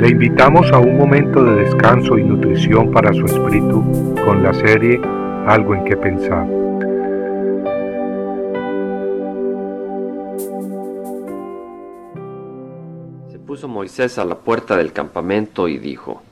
Le 0.00 0.08
invitamos 0.08 0.72
a 0.72 0.78
un 0.78 0.96
momento 0.96 1.44
de 1.44 1.56
descanso 1.64 2.16
y 2.16 2.24
nutrición 2.24 2.90
para 2.90 3.12
su 3.12 3.26
espíritu 3.26 4.14
con 4.24 4.42
la 4.42 4.54
serie 4.54 4.98
Algo 5.46 5.74
en 5.74 5.84
que 5.84 5.94
pensar. 5.94 6.46
Se 13.30 13.38
puso 13.40 13.68
Moisés 13.68 14.16
a 14.16 14.24
la 14.24 14.36
puerta 14.36 14.74
del 14.78 14.94
campamento 14.94 15.68
y 15.68 15.76
dijo, 15.76 16.22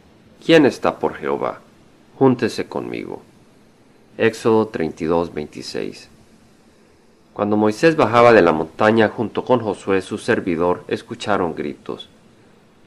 ¿Quién 0.43 0.65
está 0.65 0.99
por 0.99 1.17
Jehová? 1.17 1.61
Júntese 2.19 2.69
conmigo. 2.69 3.21
Éxodo 4.17 4.69
32, 4.69 5.35
26. 5.35 6.09
Cuando 7.35 7.59
Moisés 7.59 7.97
bajaba 7.97 8.33
de 8.33 8.41
la 8.41 8.53
montaña 8.53 9.11
junto 9.11 9.45
con 9.45 9.61
Josué, 9.61 10.01
su 10.01 10.17
servidor, 10.17 10.85
escucharon 10.89 11.55
gritos. 11.55 12.09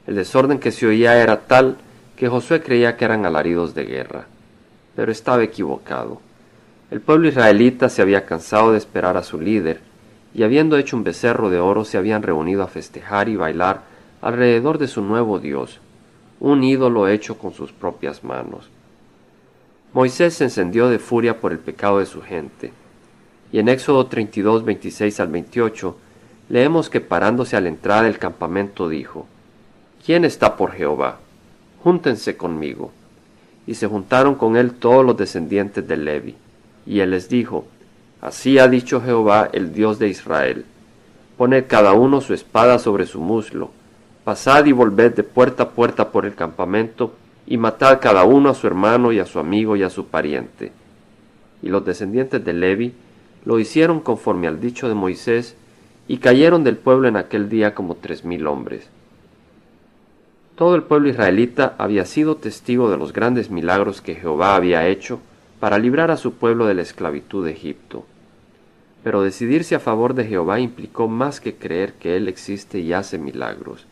El 0.06 0.16
desorden 0.16 0.58
que 0.58 0.72
se 0.72 0.86
oía 0.86 1.22
era 1.22 1.40
tal 1.40 1.76
que 2.16 2.28
Josué 2.28 2.62
creía 2.62 2.96
que 2.96 3.04
eran 3.04 3.26
alaridos 3.26 3.74
de 3.74 3.84
guerra. 3.84 4.26
Pero 4.96 5.12
estaba 5.12 5.42
equivocado. 5.42 6.20
El 6.90 7.00
pueblo 7.00 7.28
israelita 7.28 7.88
se 7.88 8.02
había 8.02 8.26
cansado 8.26 8.72
de 8.72 8.78
esperar 8.78 9.16
a 9.16 9.22
su 9.22 9.40
líder, 9.40 9.80
y 10.34 10.42
habiendo 10.42 10.76
hecho 10.76 10.96
un 10.96 11.04
becerro 11.04 11.50
de 11.50 11.60
oro 11.60 11.84
se 11.84 11.98
habían 11.98 12.22
reunido 12.22 12.62
a 12.62 12.68
festejar 12.68 13.28
y 13.28 13.36
bailar 13.36 13.82
alrededor 14.20 14.78
de 14.78 14.88
su 14.88 15.02
nuevo 15.02 15.38
Dios, 15.38 15.80
un 16.40 16.64
ídolo 16.64 17.08
hecho 17.08 17.38
con 17.38 17.52
sus 17.54 17.72
propias 17.72 18.24
manos. 18.24 18.68
Moisés 19.92 20.34
se 20.34 20.44
encendió 20.44 20.88
de 20.88 20.98
furia 20.98 21.40
por 21.40 21.52
el 21.52 21.58
pecado 21.58 21.98
de 21.98 22.06
su 22.06 22.22
gente 22.22 22.72
y 23.52 23.58
en 23.58 23.68
Éxodo 23.68 24.06
32, 24.06 24.64
26 24.64 25.20
al 25.20 25.28
28, 25.28 25.96
leemos 26.48 26.88
que 26.88 27.00
parándose 27.00 27.54
a 27.54 27.60
la 27.60 27.68
entrada 27.68 28.04
del 28.04 28.18
campamento 28.18 28.88
dijo, 28.88 29.26
¿Quién 30.04 30.24
está 30.24 30.56
por 30.56 30.72
Jehová? 30.72 31.18
Júntense 31.84 32.36
conmigo. 32.36 32.90
Y 33.66 33.74
se 33.74 33.86
juntaron 33.86 34.34
con 34.34 34.56
él 34.56 34.72
todos 34.72 35.04
los 35.04 35.16
descendientes 35.16 35.86
de 35.86 35.96
Levi. 35.96 36.34
Y 36.86 37.00
él 37.00 37.10
les 37.12 37.28
dijo, 37.28 37.66
Así 38.20 38.58
ha 38.58 38.68
dicho 38.68 39.00
Jehová, 39.00 39.48
el 39.52 39.72
Dios 39.72 39.98
de 39.98 40.08
Israel. 40.08 40.64
Poned 41.36 41.66
cada 41.66 41.92
uno 41.92 42.20
su 42.20 42.34
espada 42.34 42.78
sobre 42.78 43.06
su 43.06 43.20
muslo, 43.20 43.70
pasad 44.24 44.64
y 44.66 44.72
volved 44.72 45.14
de 45.14 45.24
puerta 45.24 45.64
a 45.64 45.70
puerta 45.70 46.10
por 46.10 46.24
el 46.24 46.34
campamento, 46.34 47.14
y 47.46 47.56
matad 47.56 47.98
cada 48.00 48.24
uno 48.24 48.50
a 48.50 48.54
su 48.54 48.66
hermano 48.66 49.12
y 49.12 49.18
a 49.18 49.26
su 49.26 49.40
amigo 49.40 49.76
y 49.76 49.82
a 49.82 49.90
su 49.90 50.06
pariente. 50.06 50.70
Y 51.62 51.68
los 51.68 51.84
descendientes 51.84 52.44
de 52.44 52.52
Levi 52.52 52.92
lo 53.44 53.58
hicieron 53.58 53.98
conforme 54.00 54.46
al 54.46 54.60
dicho 54.60 54.88
de 54.88 54.94
Moisés, 54.94 55.56
y 56.06 56.18
cayeron 56.18 56.62
del 56.64 56.76
pueblo 56.76 57.08
en 57.08 57.16
aquel 57.16 57.48
día 57.48 57.74
como 57.74 57.96
tres 57.96 58.24
mil 58.24 58.46
hombres. 58.46 58.88
Todo 60.56 60.74
el 60.74 60.82
pueblo 60.82 61.08
israelita 61.08 61.74
había 61.78 62.04
sido 62.04 62.36
testigo 62.36 62.90
de 62.90 62.96
los 62.96 63.12
grandes 63.12 63.50
milagros 63.50 64.00
que 64.00 64.14
Jehová 64.14 64.54
había 64.54 64.86
hecho 64.86 65.20
para 65.60 65.78
librar 65.78 66.10
a 66.10 66.16
su 66.16 66.34
pueblo 66.34 66.66
de 66.66 66.74
la 66.74 66.82
esclavitud 66.82 67.44
de 67.44 67.52
Egipto. 67.52 68.04
Pero 69.02 69.22
decidirse 69.22 69.74
a 69.74 69.80
favor 69.80 70.14
de 70.14 70.24
Jehová 70.24 70.60
implicó 70.60 71.08
más 71.08 71.40
que 71.40 71.54
creer 71.54 71.94
que 71.94 72.16
Él 72.16 72.28
existe 72.28 72.80
y 72.80 72.92
hace 72.92 73.18
milagros. 73.18 73.86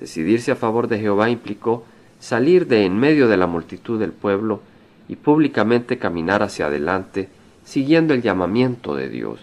Decidirse 0.00 0.52
a 0.52 0.56
favor 0.56 0.88
de 0.88 0.98
Jehová 0.98 1.30
implicó 1.30 1.84
salir 2.18 2.66
de 2.66 2.84
en 2.84 2.96
medio 2.96 3.28
de 3.28 3.36
la 3.36 3.46
multitud 3.46 3.98
del 4.00 4.12
pueblo 4.12 4.60
y 5.08 5.16
públicamente 5.16 5.98
caminar 5.98 6.42
hacia 6.42 6.66
adelante 6.66 7.28
siguiendo 7.64 8.14
el 8.14 8.22
llamamiento 8.22 8.94
de 8.94 9.10
Dios. 9.10 9.40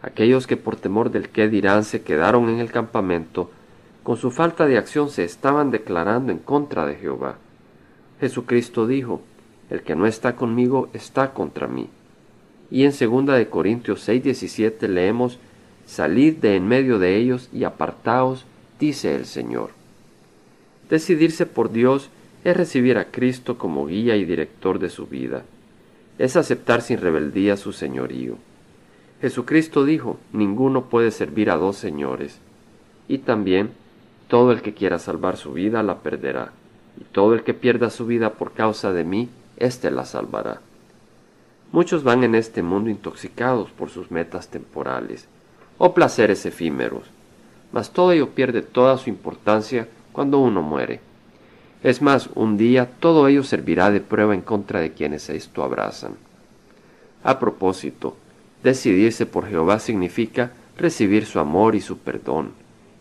Aquellos 0.00 0.46
que 0.46 0.56
por 0.56 0.76
temor 0.76 1.10
del 1.10 1.28
qué 1.28 1.48
dirán 1.48 1.84
se 1.84 2.02
quedaron 2.02 2.48
en 2.48 2.60
el 2.60 2.72
campamento, 2.72 3.50
con 4.02 4.16
su 4.16 4.30
falta 4.30 4.66
de 4.66 4.78
acción 4.78 5.10
se 5.10 5.24
estaban 5.24 5.70
declarando 5.70 6.32
en 6.32 6.38
contra 6.38 6.86
de 6.86 6.96
Jehová. 6.96 7.36
Jesucristo 8.20 8.86
dijo, 8.86 9.22
El 9.68 9.82
que 9.82 9.94
no 9.94 10.06
está 10.06 10.36
conmigo 10.36 10.88
está 10.92 11.32
contra 11.32 11.68
mí. 11.68 11.88
Y 12.70 12.84
en 12.84 12.92
2 12.92 13.26
de 13.36 13.48
Corintios 13.48 14.08
6:17 14.08 14.88
leemos, 14.88 15.38
Salid 15.86 16.36
de 16.36 16.56
en 16.56 16.68
medio 16.68 16.98
de 16.98 17.16
ellos 17.16 17.48
y 17.52 17.64
apartaos, 17.64 18.44
dice 18.78 19.16
el 19.16 19.26
Señor. 19.26 19.70
Decidirse 20.88 21.46
por 21.46 21.72
Dios 21.72 22.10
es 22.44 22.56
recibir 22.56 22.96
a 22.98 23.06
Cristo 23.06 23.58
como 23.58 23.86
guía 23.86 24.16
y 24.16 24.24
director 24.24 24.78
de 24.78 24.88
su 24.88 25.06
vida 25.06 25.42
es 26.20 26.36
aceptar 26.36 26.82
sin 26.82 27.00
rebeldía 27.00 27.56
su 27.56 27.72
señorío. 27.72 28.36
Jesucristo 29.22 29.86
dijo, 29.86 30.18
ninguno 30.34 30.90
puede 30.90 31.12
servir 31.12 31.48
a 31.48 31.56
dos 31.56 31.76
señores. 31.76 32.38
Y 33.08 33.18
también, 33.18 33.70
todo 34.30 34.52
el 34.52 34.62
que 34.62 34.72
quiera 34.72 35.00
salvar 35.00 35.36
su 35.36 35.52
vida 35.52 35.82
la 35.82 35.98
perderá, 35.98 36.52
y 36.98 37.04
todo 37.04 37.34
el 37.34 37.42
que 37.42 37.52
pierda 37.52 37.90
su 37.90 38.06
vida 38.06 38.34
por 38.34 38.52
causa 38.52 38.92
de 38.92 39.02
mí, 39.02 39.28
éste 39.56 39.90
la 39.90 40.06
salvará. 40.06 40.60
Muchos 41.72 42.04
van 42.04 42.22
en 42.22 42.36
este 42.36 42.62
mundo 42.62 42.90
intoxicados 42.90 43.70
por 43.70 43.90
sus 43.90 44.12
metas 44.12 44.48
temporales, 44.48 45.26
o 45.78 45.94
placeres 45.94 46.46
efímeros, 46.46 47.02
mas 47.72 47.90
todo 47.90 48.12
ello 48.12 48.30
pierde 48.30 48.62
toda 48.62 48.96
su 48.98 49.10
importancia 49.10 49.88
cuando 50.12 50.38
uno 50.38 50.62
muere. 50.62 51.00
Es 51.82 52.00
más, 52.00 52.28
un 52.34 52.56
día 52.56 52.88
todo 53.00 53.26
ello 53.26 53.42
servirá 53.42 53.90
de 53.90 54.00
prueba 54.00 54.34
en 54.34 54.42
contra 54.42 54.80
de 54.80 54.92
quienes 54.92 55.28
esto 55.28 55.64
abrazan. 55.64 56.14
A 57.24 57.40
propósito, 57.40 58.16
decidirse 58.62 59.26
por 59.26 59.48
Jehová 59.48 59.80
significa 59.80 60.52
recibir 60.76 61.26
su 61.26 61.40
amor 61.40 61.74
y 61.74 61.80
su 61.80 61.98
perdón, 61.98 62.52